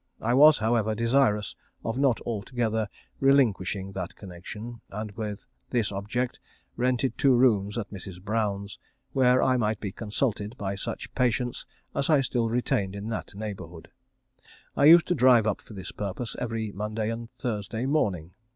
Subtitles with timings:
[0.21, 1.55] I was, however, desirous
[1.85, 2.87] of not altogether
[3.19, 6.39] relinquishing that connection, and with this object
[6.75, 8.19] rented two rooms at Mrs.
[8.19, 8.79] Brown's,
[9.11, 13.91] where I might be consulted by such patients as I still retained in that neighbourhood.
[14.75, 18.33] I used to drive up for this purpose every Monday and Thursday morning.